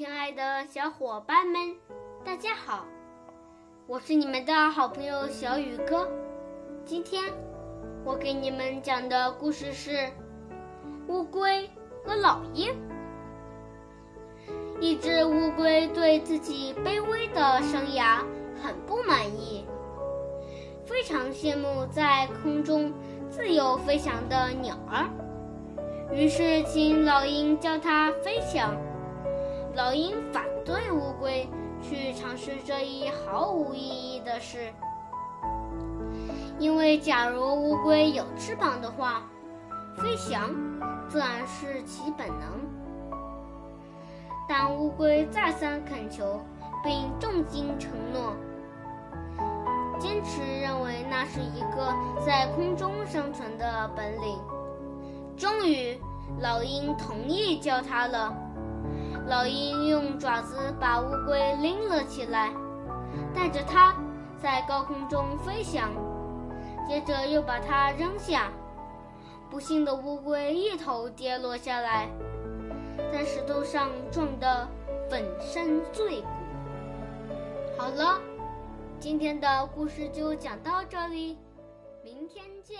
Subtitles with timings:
[0.00, 1.76] 亲爱的小伙伴们，
[2.24, 2.86] 大家好！
[3.86, 6.08] 我是你们的好朋友小雨哥。
[6.86, 7.22] 今天
[8.02, 9.90] 我给你们讲的故事是
[11.06, 11.68] 《乌龟
[12.02, 12.72] 和老鹰》。
[14.80, 18.24] 一只乌龟对自己卑微的生涯
[18.62, 19.66] 很不满意，
[20.86, 22.90] 非常羡慕在空中
[23.28, 25.10] 自由飞翔的鸟儿，
[26.10, 28.74] 于是请老鹰教它飞翔。
[29.74, 31.48] 老鹰反对乌龟
[31.80, 34.72] 去尝试这一毫无意义的事，
[36.58, 39.22] 因为假如乌龟有翅膀的话，
[39.96, 40.50] 飞翔
[41.08, 42.68] 自然是其本能。
[44.48, 46.40] 但乌龟再三恳求，
[46.82, 48.34] 并重金承诺，
[50.00, 51.94] 坚持认为那是一个
[52.26, 54.36] 在空中生存的本领。
[55.36, 55.98] 终于，
[56.40, 58.36] 老鹰同意教它了。
[59.28, 62.52] 老鹰用爪子把乌龟拎了起来，
[63.34, 63.94] 带着它
[64.42, 65.90] 在高空中飞翔，
[66.88, 68.50] 接着又把它扔下。
[69.48, 72.08] 不幸的乌龟一头跌落下来，
[73.12, 74.68] 在石头上撞得
[75.08, 76.28] 粉身碎骨。
[77.78, 78.20] 好了，
[78.98, 81.38] 今天的故事就讲到这里，
[82.04, 82.78] 明天见。